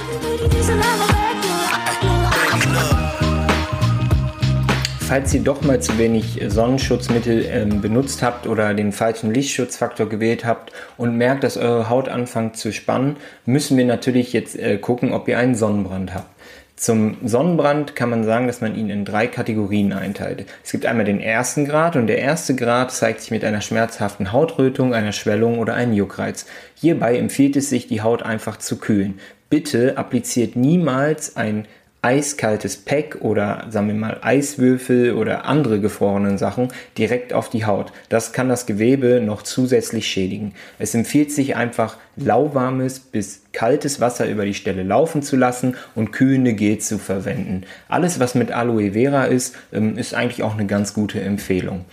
Falls 5.07 5.35
ihr 5.35 5.43
doch 5.43 5.61
mal 5.61 5.83
zu 5.83 5.99
wenig 5.99 6.41
Sonnenschutzmittel 6.49 7.45
äh, 7.45 7.67
benutzt 7.67 8.23
habt 8.23 8.47
oder 8.47 8.73
den 8.73 8.91
falschen 8.91 9.35
Lichtschutzfaktor 9.35 10.09
gewählt 10.09 10.47
habt 10.47 10.73
und 10.97 11.19
merkt, 11.19 11.45
dass 11.45 11.59
eure 11.59 11.91
Haut 11.91 12.09
anfängt 12.09 12.57
zu 12.57 12.73
spannen, 12.73 13.17
müssen 13.45 13.77
wir 13.77 13.85
natürlich 13.85 14.33
jetzt 14.33 14.59
äh, 14.59 14.79
gucken, 14.79 15.13
ob 15.13 15.29
ihr 15.29 15.39
einen 15.39 15.57
Sonnenbrand 15.57 16.15
habt. 16.15 16.31
Zum 16.77 17.19
Sonnenbrand 17.23 17.95
kann 17.95 18.09
man 18.09 18.25
sagen, 18.25 18.47
dass 18.47 18.63
man 18.63 18.75
ihn 18.75 18.89
in 18.89 19.05
drei 19.05 19.27
Kategorien 19.27 19.93
einteilt. 19.93 20.47
Es 20.65 20.73
gibt 20.73 20.87
einmal 20.87 21.05
den 21.05 21.21
ersten 21.21 21.67
Grad 21.67 21.97
und 21.97 22.07
der 22.07 22.19
erste 22.19 22.55
Grad 22.55 22.91
zeigt 22.91 23.21
sich 23.21 23.31
mit 23.31 23.45
einer 23.45 23.61
schmerzhaften 23.61 24.33
Hautrötung, 24.33 24.95
einer 24.95 25.13
Schwellung 25.13 25.59
oder 25.59 25.75
einem 25.75 25.93
Juckreiz. 25.93 26.47
Hierbei 26.75 27.19
empfiehlt 27.19 27.57
es 27.57 27.69
sich, 27.69 27.87
die 27.87 28.01
Haut 28.01 28.23
einfach 28.23 28.57
zu 28.57 28.79
kühlen. 28.79 29.21
Bitte 29.51 29.99
appliziert 29.99 30.57
niemals 30.57 31.37
ein 31.37 31.67
eiskaltes 32.05 32.77
Pack 32.77 33.19
oder 33.23 33.67
sagen 33.71 33.89
wir 33.89 33.95
mal 33.95 34.19
Eiswürfel 34.21 35.15
oder 35.15 35.47
andere 35.47 35.81
gefrorenen 35.81 36.37
Sachen 36.37 36.69
direkt 36.99 37.33
auf 37.33 37.49
die 37.49 37.65
Haut. 37.65 37.93
Das 38.11 38.35
kann 38.35 38.51
das 38.51 38.67
Gewebe 38.67 39.23
noch 39.25 39.43
zusätzlich 39.43 40.07
schädigen. 40.07 40.53
Es 40.79 40.95
empfiehlt 40.95 41.33
sich 41.33 41.57
einfach 41.57 41.97
lauwarmes 42.17 43.01
bis 43.01 43.43
kaltes 43.53 44.01
Wasser 44.01 44.29
über 44.29 44.45
die 44.45 44.55
Stelle 44.55 44.83
laufen 44.83 45.23
zu 45.23 45.37
lassen 45.37 45.77
und 45.95 46.13
kühlende 46.13 46.53
Gel 46.53 46.79
zu 46.79 46.99
verwenden. 46.99 47.63
Alles 47.89 48.21
was 48.21 48.35
mit 48.35 48.53
Aloe 48.53 48.93
Vera 48.93 49.25
ist, 49.25 49.57
ähm, 49.73 49.97
ist 49.97 50.13
eigentlich 50.15 50.43
auch 50.43 50.55
eine 50.55 50.67
ganz 50.67 50.93
gute 50.93 51.23
Empfehlung. 51.23 51.87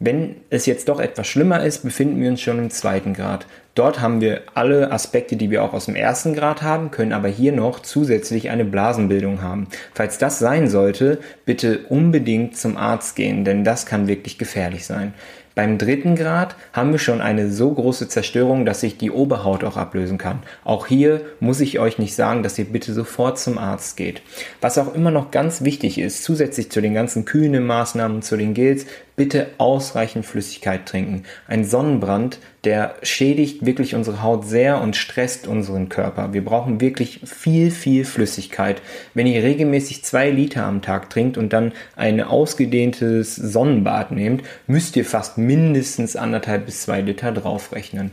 Wenn 0.00 0.36
es 0.50 0.66
jetzt 0.66 0.88
doch 0.88 0.98
etwas 0.98 1.28
schlimmer 1.28 1.64
ist, 1.64 1.84
befinden 1.84 2.20
wir 2.20 2.28
uns 2.28 2.40
schon 2.40 2.58
im 2.58 2.70
zweiten 2.70 3.14
Grad. 3.14 3.46
Dort 3.74 4.00
haben 4.00 4.20
wir 4.20 4.42
alle 4.54 4.92
Aspekte, 4.92 5.34
die 5.34 5.50
wir 5.50 5.64
auch 5.64 5.72
aus 5.72 5.86
dem 5.86 5.96
ersten 5.96 6.34
Grad 6.34 6.62
haben, 6.62 6.92
können 6.92 7.12
aber 7.12 7.28
hier 7.28 7.52
noch 7.52 7.80
zusätzlich 7.80 8.50
eine 8.50 8.64
Blasenbildung 8.64 9.42
haben. 9.42 9.66
Falls 9.94 10.18
das 10.18 10.38
sein 10.38 10.68
sollte, 10.68 11.18
bitte 11.44 11.80
unbedingt 11.88 12.56
zum 12.56 12.76
Arzt 12.76 13.16
gehen, 13.16 13.44
denn 13.44 13.64
das 13.64 13.84
kann 13.84 14.06
wirklich 14.06 14.38
gefährlich 14.38 14.86
sein. 14.86 15.12
Beim 15.56 15.78
dritten 15.78 16.16
Grad 16.16 16.56
haben 16.72 16.90
wir 16.90 16.98
schon 16.98 17.20
eine 17.20 17.48
so 17.48 17.72
große 17.72 18.08
Zerstörung, 18.08 18.64
dass 18.64 18.80
sich 18.80 18.98
die 18.98 19.12
Oberhaut 19.12 19.62
auch 19.62 19.76
ablösen 19.76 20.18
kann. 20.18 20.42
Auch 20.64 20.88
hier 20.88 21.20
muss 21.38 21.60
ich 21.60 21.78
euch 21.78 21.98
nicht 21.98 22.16
sagen, 22.16 22.42
dass 22.42 22.58
ihr 22.58 22.64
bitte 22.64 22.92
sofort 22.92 23.38
zum 23.38 23.58
Arzt 23.58 23.96
geht. 23.96 24.22
Was 24.60 24.78
auch 24.78 24.94
immer 24.94 25.12
noch 25.12 25.30
ganz 25.30 25.62
wichtig 25.62 25.98
ist, 25.98 26.24
zusätzlich 26.24 26.72
zu 26.72 26.80
den 26.80 26.94
ganzen 26.94 27.24
kühlen 27.24 27.64
Maßnahmen 27.64 28.22
zu 28.22 28.36
den 28.36 28.52
Gels, 28.52 28.86
bitte 29.16 29.48
ausreichend 29.58 30.26
Flüssigkeit 30.26 30.86
trinken. 30.86 31.22
Ein 31.46 31.64
Sonnenbrand, 31.64 32.38
der 32.64 32.96
schädigt 33.02 33.64
wirklich 33.64 33.94
unsere 33.94 34.22
Haut 34.22 34.46
sehr 34.46 34.80
und 34.80 34.96
stresst 34.96 35.46
unseren 35.46 35.88
Körper. 35.88 36.32
Wir 36.32 36.44
brauchen 36.44 36.80
wirklich 36.80 37.20
viel, 37.24 37.70
viel 37.70 38.04
Flüssigkeit. 38.04 38.82
Wenn 39.14 39.26
ihr 39.26 39.42
regelmäßig 39.42 40.04
zwei 40.04 40.30
Liter 40.30 40.64
am 40.64 40.82
Tag 40.82 41.10
trinkt 41.10 41.38
und 41.38 41.52
dann 41.52 41.72
ein 41.96 42.20
ausgedehntes 42.20 43.36
Sonnenbad 43.36 44.10
nehmt, 44.10 44.42
müsst 44.66 44.96
ihr 44.96 45.04
fast 45.04 45.38
mindestens 45.38 46.16
anderthalb 46.16 46.66
bis 46.66 46.82
zwei 46.82 47.00
Liter 47.00 47.32
draufrechnen. 47.32 48.12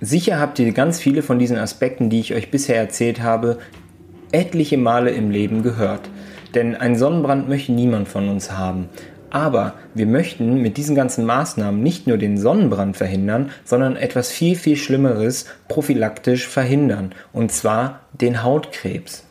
Sicher 0.00 0.38
habt 0.38 0.58
ihr 0.58 0.72
ganz 0.72 1.00
viele 1.00 1.22
von 1.22 1.38
diesen 1.38 1.56
Aspekten, 1.56 2.10
die 2.10 2.20
ich 2.20 2.34
euch 2.34 2.50
bisher 2.50 2.76
erzählt 2.76 3.22
habe, 3.22 3.58
etliche 4.32 4.76
Male 4.76 5.10
im 5.10 5.30
Leben 5.30 5.62
gehört. 5.62 6.10
Denn 6.54 6.76
einen 6.76 6.96
Sonnenbrand 6.96 7.48
möchte 7.48 7.72
niemand 7.72 8.08
von 8.08 8.28
uns 8.28 8.52
haben. 8.52 8.88
Aber 9.34 9.72
wir 9.94 10.06
möchten 10.06 10.62
mit 10.62 10.76
diesen 10.76 10.94
ganzen 10.94 11.24
Maßnahmen 11.26 11.82
nicht 11.82 12.06
nur 12.06 12.18
den 12.18 12.38
Sonnenbrand 12.38 12.96
verhindern, 12.96 13.50
sondern 13.64 13.96
etwas 13.96 14.30
viel, 14.30 14.54
viel 14.54 14.76
Schlimmeres 14.76 15.46
prophylaktisch 15.66 16.46
verhindern. 16.46 17.12
Und 17.32 17.50
zwar 17.50 17.98
den 18.12 18.44
Hautkrebs. 18.44 19.24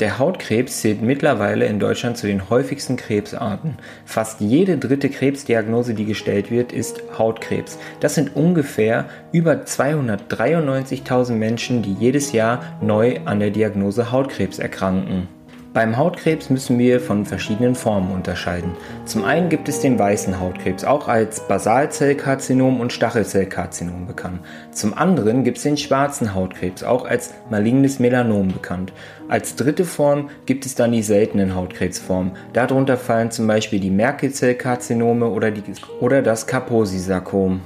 Der 0.00 0.18
Hautkrebs 0.18 0.80
zählt 0.80 1.02
mittlerweile 1.02 1.66
in 1.66 1.78
Deutschland 1.78 2.16
zu 2.16 2.26
den 2.26 2.48
häufigsten 2.48 2.96
Krebsarten. 2.96 3.76
Fast 4.06 4.40
jede 4.40 4.78
dritte 4.78 5.10
Krebsdiagnose, 5.10 5.92
die 5.92 6.06
gestellt 6.06 6.50
wird, 6.50 6.72
ist 6.72 7.02
Hautkrebs. 7.18 7.78
Das 8.00 8.14
sind 8.14 8.34
ungefähr 8.34 9.10
über 9.30 9.52
293.000 9.52 11.32
Menschen, 11.32 11.82
die 11.82 11.92
jedes 11.92 12.32
Jahr 12.32 12.78
neu 12.80 13.20
an 13.26 13.40
der 13.40 13.50
Diagnose 13.50 14.10
Hautkrebs 14.10 14.58
erkranken. 14.58 15.28
Beim 15.72 15.96
Hautkrebs 15.96 16.50
müssen 16.50 16.80
wir 16.80 16.98
von 16.98 17.24
verschiedenen 17.24 17.76
Formen 17.76 18.10
unterscheiden. 18.10 18.72
Zum 19.04 19.24
einen 19.24 19.48
gibt 19.48 19.68
es 19.68 19.78
den 19.78 20.00
weißen 20.00 20.40
Hautkrebs, 20.40 20.82
auch 20.82 21.06
als 21.06 21.46
Basalzellkarzinom 21.46 22.80
und 22.80 22.92
Stachelzellkarzinom 22.92 24.08
bekannt. 24.08 24.40
Zum 24.72 24.98
anderen 24.98 25.44
gibt 25.44 25.58
es 25.58 25.62
den 25.62 25.76
schwarzen 25.76 26.34
Hautkrebs, 26.34 26.82
auch 26.82 27.04
als 27.04 27.34
malignes 27.50 28.00
Melanom 28.00 28.48
bekannt. 28.48 28.92
Als 29.28 29.54
dritte 29.54 29.84
Form 29.84 30.30
gibt 30.44 30.66
es 30.66 30.74
dann 30.74 30.90
die 30.90 31.04
seltenen 31.04 31.54
Hautkrebsformen. 31.54 32.32
Darunter 32.52 32.96
fallen 32.96 33.30
zum 33.30 33.46
Beispiel 33.46 33.78
die 33.78 33.90
Merkelzellkarzinome 33.90 35.28
oder, 35.28 35.52
die, 35.52 35.62
oder 36.00 36.20
das 36.20 36.48
Kaposi-Sarkom. 36.48 37.60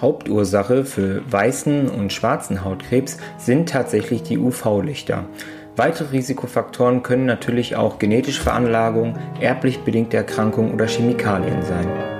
Hauptursache 0.00 0.84
für 0.84 1.22
weißen 1.28 1.88
und 1.88 2.12
schwarzen 2.12 2.64
Hautkrebs 2.64 3.16
sind 3.36 3.68
tatsächlich 3.68 4.22
die 4.22 4.38
UV-Lichter. 4.38 5.24
Weitere 5.78 6.10
Risikofaktoren 6.10 7.04
können 7.04 7.24
natürlich 7.24 7.76
auch 7.76 8.00
genetische 8.00 8.42
Veranlagung, 8.42 9.14
erblich 9.40 9.78
bedingte 9.84 10.16
Erkrankungen 10.16 10.74
oder 10.74 10.88
Chemikalien 10.88 11.62
sein. 11.62 12.17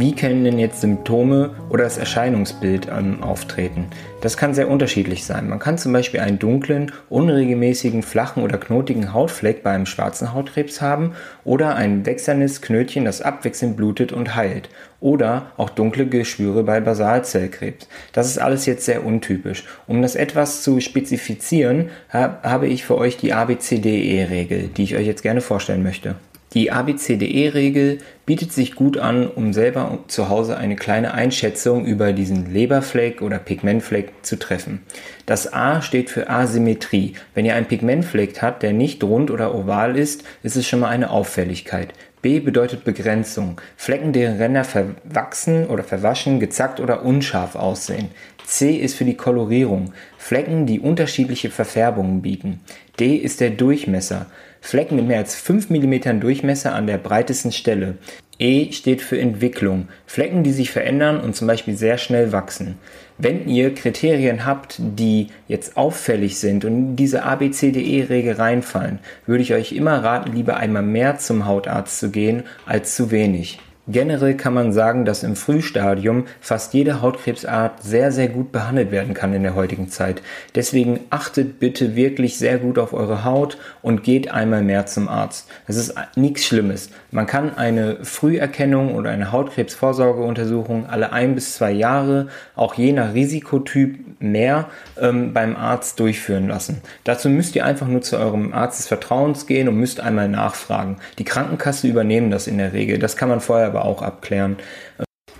Wie 0.00 0.14
können 0.14 0.44
denn 0.44 0.58
jetzt 0.58 0.80
Symptome 0.80 1.50
oder 1.68 1.84
das 1.84 1.98
Erscheinungsbild 1.98 2.88
ähm, 2.88 3.22
auftreten? 3.22 3.88
Das 4.22 4.38
kann 4.38 4.54
sehr 4.54 4.70
unterschiedlich 4.70 5.26
sein. 5.26 5.46
Man 5.46 5.58
kann 5.58 5.76
zum 5.76 5.92
Beispiel 5.92 6.20
einen 6.20 6.38
dunklen, 6.38 6.90
unregelmäßigen, 7.10 8.02
flachen 8.02 8.42
oder 8.42 8.56
knotigen 8.56 9.12
Hautfleck 9.12 9.62
bei 9.62 9.72
einem 9.72 9.84
schwarzen 9.84 10.32
Hautkrebs 10.32 10.80
haben 10.80 11.12
oder 11.44 11.76
ein 11.76 12.06
wechselndes 12.06 12.62
Knötchen, 12.62 13.04
das 13.04 13.20
abwechselnd 13.20 13.76
blutet 13.76 14.10
und 14.10 14.34
heilt. 14.36 14.70
Oder 15.00 15.52
auch 15.58 15.68
dunkle 15.68 16.06
Geschwüre 16.06 16.62
bei 16.62 16.80
Basalzellkrebs. 16.80 17.86
Das 18.14 18.26
ist 18.26 18.38
alles 18.38 18.64
jetzt 18.64 18.86
sehr 18.86 19.04
untypisch. 19.04 19.64
Um 19.86 20.00
das 20.00 20.14
etwas 20.14 20.62
zu 20.62 20.80
spezifizieren, 20.80 21.90
habe 22.10 22.68
ich 22.68 22.86
für 22.86 22.96
euch 22.96 23.18
die 23.18 23.34
ABCDE-Regel, 23.34 24.68
die 24.68 24.82
ich 24.82 24.96
euch 24.96 25.06
jetzt 25.06 25.22
gerne 25.22 25.42
vorstellen 25.42 25.82
möchte. 25.82 26.14
Die 26.52 26.72
ABCDE-Regel 26.72 27.98
bietet 28.26 28.52
sich 28.52 28.74
gut 28.74 28.98
an, 28.98 29.28
um 29.28 29.52
selber 29.52 30.00
zu 30.08 30.28
Hause 30.28 30.56
eine 30.56 30.74
kleine 30.74 31.14
Einschätzung 31.14 31.84
über 31.84 32.12
diesen 32.12 32.52
Leberfleck 32.52 33.22
oder 33.22 33.38
Pigmentfleck 33.38 34.12
zu 34.22 34.36
treffen. 34.36 34.82
Das 35.26 35.52
A 35.52 35.80
steht 35.80 36.10
für 36.10 36.28
Asymmetrie. 36.28 37.14
Wenn 37.34 37.44
ihr 37.44 37.54
einen 37.54 37.66
Pigmentfleck 37.66 38.42
habt, 38.42 38.64
der 38.64 38.72
nicht 38.72 39.04
rund 39.04 39.30
oder 39.30 39.54
oval 39.54 39.96
ist, 39.96 40.24
ist 40.42 40.56
es 40.56 40.66
schon 40.66 40.80
mal 40.80 40.88
eine 40.88 41.10
Auffälligkeit. 41.10 41.94
B 42.20 42.40
bedeutet 42.40 42.84
Begrenzung. 42.84 43.60
Flecken, 43.76 44.12
deren 44.12 44.38
Ränder 44.38 44.64
verwachsen 44.64 45.66
oder 45.68 45.84
verwaschen, 45.84 46.40
gezackt 46.40 46.80
oder 46.80 47.04
unscharf 47.04 47.54
aussehen. 47.54 48.08
C 48.44 48.74
ist 48.74 48.96
für 48.96 49.04
die 49.04 49.16
Kolorierung. 49.16 49.92
Flecken, 50.18 50.66
die 50.66 50.80
unterschiedliche 50.80 51.50
Verfärbungen 51.50 52.20
bieten. 52.20 52.60
D 52.98 53.14
ist 53.14 53.40
der 53.40 53.50
Durchmesser. 53.50 54.26
Flecken 54.60 54.96
mit 54.96 55.06
mehr 55.06 55.18
als 55.18 55.34
5 55.34 55.70
mm 55.70 56.20
Durchmesser 56.20 56.74
an 56.74 56.86
der 56.86 56.98
breitesten 56.98 57.52
Stelle. 57.52 57.96
E 58.38 58.72
steht 58.72 59.02
für 59.02 59.20
Entwicklung. 59.20 59.88
Flecken, 60.06 60.42
die 60.42 60.52
sich 60.52 60.70
verändern 60.70 61.20
und 61.20 61.36
zum 61.36 61.46
Beispiel 61.46 61.76
sehr 61.76 61.98
schnell 61.98 62.32
wachsen. 62.32 62.78
Wenn 63.18 63.46
ihr 63.48 63.74
Kriterien 63.74 64.46
habt, 64.46 64.76
die 64.78 65.28
jetzt 65.46 65.76
auffällig 65.76 66.38
sind 66.38 66.64
und 66.64 66.72
in 66.72 66.96
diese 66.96 67.22
ABCDE-Regel 67.22 68.34
reinfallen, 68.34 68.98
würde 69.26 69.42
ich 69.42 69.52
euch 69.52 69.72
immer 69.72 70.02
raten, 70.02 70.32
lieber 70.32 70.56
einmal 70.56 70.82
mehr 70.82 71.18
zum 71.18 71.44
Hautarzt 71.44 71.98
zu 71.98 72.10
gehen 72.10 72.44
als 72.64 72.96
zu 72.96 73.10
wenig. 73.10 73.58
Generell 73.90 74.36
kann 74.36 74.54
man 74.54 74.72
sagen, 74.72 75.04
dass 75.04 75.24
im 75.24 75.34
Frühstadium 75.34 76.26
fast 76.40 76.74
jede 76.74 77.02
Hautkrebsart 77.02 77.82
sehr, 77.82 78.12
sehr 78.12 78.28
gut 78.28 78.52
behandelt 78.52 78.92
werden 78.92 79.14
kann 79.14 79.34
in 79.34 79.42
der 79.42 79.56
heutigen 79.56 79.88
Zeit. 79.88 80.22
Deswegen 80.54 81.00
achtet 81.10 81.58
bitte 81.58 81.96
wirklich 81.96 82.38
sehr 82.38 82.58
gut 82.58 82.78
auf 82.78 82.92
eure 82.92 83.24
Haut 83.24 83.58
und 83.82 84.04
geht 84.04 84.30
einmal 84.30 84.62
mehr 84.62 84.86
zum 84.86 85.08
Arzt. 85.08 85.48
Das 85.66 85.76
ist 85.76 85.94
nichts 86.14 86.44
Schlimmes. 86.44 86.90
Man 87.10 87.26
kann 87.26 87.56
eine 87.56 88.04
Früherkennung 88.04 88.94
oder 88.94 89.10
eine 89.10 89.32
Hautkrebsvorsorgeuntersuchung 89.32 90.86
alle 90.86 91.12
ein 91.12 91.34
bis 91.34 91.56
zwei 91.56 91.72
Jahre, 91.72 92.28
auch 92.54 92.74
je 92.74 92.92
nach 92.92 93.14
Risikotyp 93.14 93.98
mehr, 94.20 94.66
ähm, 95.00 95.32
beim 95.32 95.56
Arzt 95.56 95.98
durchführen 95.98 96.46
lassen. 96.46 96.80
Dazu 97.02 97.28
müsst 97.28 97.56
ihr 97.56 97.64
einfach 97.64 97.88
nur 97.88 98.02
zu 98.02 98.16
eurem 98.16 98.52
Arzt 98.52 98.78
des 98.78 98.86
Vertrauens 98.86 99.46
gehen 99.46 99.66
und 99.66 99.76
müsst 99.76 99.98
einmal 99.98 100.28
nachfragen. 100.28 100.98
Die 101.18 101.24
Krankenkasse 101.24 101.88
übernehmen 101.88 102.30
das 102.30 102.46
in 102.46 102.58
der 102.58 102.72
Regel. 102.72 102.98
Das 102.98 103.16
kann 103.16 103.28
man 103.28 103.40
vorher 103.40 103.79
aber 103.80 103.88
auch 103.88 104.02
abklären. 104.02 104.56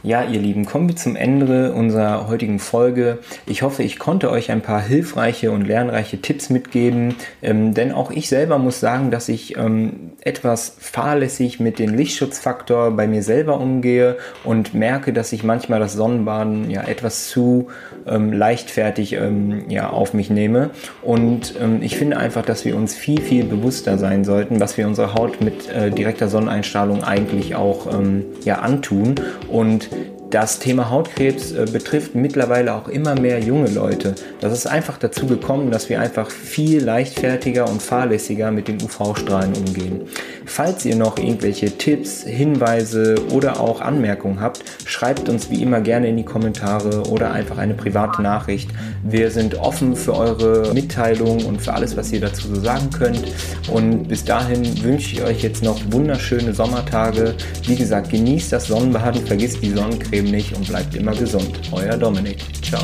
Ja, 0.03 0.25
ihr 0.25 0.41
Lieben, 0.41 0.65
kommen 0.65 0.89
wir 0.89 0.97
zum 0.97 1.15
Ende 1.15 1.75
unserer 1.75 2.27
heutigen 2.27 2.59
Folge. 2.59 3.19
Ich 3.45 3.61
hoffe, 3.61 3.83
ich 3.83 3.99
konnte 3.99 4.31
euch 4.31 4.51
ein 4.51 4.63
paar 4.63 4.81
hilfreiche 4.81 5.51
und 5.51 5.67
lernreiche 5.67 6.23
Tipps 6.23 6.49
mitgeben, 6.49 7.17
ähm, 7.43 7.75
denn 7.75 7.93
auch 7.93 8.11
ich 8.11 8.31
selber 8.31 8.57
muss 8.57 8.81
sagen, 8.81 9.11
dass 9.11 9.29
ich 9.29 9.59
ähm, 9.59 10.13
etwas 10.23 10.75
fahrlässig 10.79 11.61
mit 11.61 11.79
dem 11.79 11.95
Lichtschutzfaktor 11.95 12.93
bei 12.93 13.07
mir 13.07 13.23
selber 13.23 13.61
umgehe 13.61 14.17
und 14.43 14.73
merke, 14.73 15.13
dass 15.13 15.35
ich 15.35 15.45
manchmal 15.45 15.81
das 15.81 15.93
Sonnenbaden 15.93 16.71
ja 16.71 16.83
etwas 16.85 17.29
zu 17.29 17.69
ähm, 18.07 18.33
leichtfertig 18.33 19.15
ähm, 19.15 19.65
ja, 19.69 19.91
auf 19.91 20.15
mich 20.15 20.31
nehme. 20.31 20.71
Und 21.03 21.55
ähm, 21.61 21.83
ich 21.83 21.97
finde 21.97 22.17
einfach, 22.17 22.45
dass 22.45 22.65
wir 22.65 22.77
uns 22.77 22.95
viel, 22.95 23.21
viel 23.21 23.45
bewusster 23.45 23.99
sein 23.99 24.25
sollten, 24.25 24.61
was 24.61 24.77
wir 24.77 24.87
unserer 24.87 25.15
Haut 25.15 25.41
mit 25.41 25.69
äh, 25.69 25.91
direkter 25.91 26.29
Sonneneinstrahlung 26.29 27.05
eigentlich 27.05 27.55
auch 27.55 27.93
ähm, 27.93 28.25
ja, 28.45 28.57
antun. 28.57 29.15
Und 29.49 29.89
das 30.31 30.61
Thema 30.61 30.91
Hautkrebs 30.91 31.53
äh, 31.53 31.67
betrifft 31.71 32.15
mittlerweile 32.15 32.75
auch 32.75 32.89
immer 32.89 33.19
mehr 33.19 33.41
junge 33.41 33.69
Leute. 33.69 34.15
Das 34.41 34.53
ist 34.53 34.67
einfach 34.67 34.97
dazu 34.97 35.27
gekommen, 35.27 35.71
dass 35.71 35.89
wir 35.89 36.01
einfach 36.01 36.31
viel 36.31 36.83
leichtfertiger 36.83 37.69
und 37.69 37.83
fahrlässiger 37.83 38.51
mit 38.53 38.69
den 38.69 38.81
UV-Strahlen 38.81 39.53
umgehen. 39.55 40.03
Falls 40.47 40.85
ihr 40.85 40.97
noch 40.97 41.19
irgendwelche 41.19 41.77
Tipps, 41.77 42.23
Hinweise 42.23 43.17
oder 43.33 43.61
auch 43.61 43.81
Anmerkungen 43.81 44.41
habt, 44.41 44.63
schreibt 44.85 45.29
uns 45.29 45.51
wie 45.51 45.63
immer 45.63 45.81
gerne 45.81 46.09
in 46.09 46.17
die 46.17 46.25
Kommentare 46.25 47.03
oder 47.09 47.33
einfach 47.33 47.59
eine 47.59 47.75
private 47.75 48.23
Nachricht. 48.23 48.71
Wir 49.03 49.31
sind 49.31 49.57
offen 49.57 49.97
für 49.97 50.17
eure 50.17 50.73
Mitteilungen 50.75 51.45
und 51.45 51.61
für 51.61 51.75
alles, 51.75 51.97
was 51.97 52.13
ihr 52.13 52.21
dazu 52.21 52.55
so 52.55 52.61
sagen 52.61 52.91
könnt. 52.91 53.23
Und 53.69 54.09
bis 54.09 54.25
dahin 54.25 54.83
wünsche 54.83 55.15
ich 55.15 55.23
euch 55.23 55.43
jetzt 55.43 55.63
noch 55.63 55.81
wunderschöne 55.91 56.55
Sommertage. 56.55 57.35
Wie 57.67 57.77
gesagt, 57.77 58.11
genießt 58.11 58.53
das 58.53 58.67
Sonnenbaden, 58.67 59.27
vergisst 59.27 59.63
die 59.63 59.71
Sonnencreme 59.71 60.20
Nicht 60.23 60.55
und 60.55 60.69
bleibt 60.69 60.95
immer 60.95 61.15
gesund. 61.15 61.61
Euer 61.73 61.97
Dominik. 61.97 62.39
Ciao. 62.63 62.83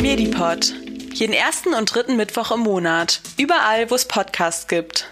Medipod. 0.00 0.72
Jeden 1.12 1.32
ersten 1.32 1.74
und 1.74 1.92
dritten 1.92 2.16
Mittwoch 2.16 2.52
im 2.52 2.60
Monat. 2.60 3.20
Überall, 3.36 3.90
wo 3.90 3.96
es 3.96 4.06
Podcasts 4.06 4.68
gibt. 4.68 5.08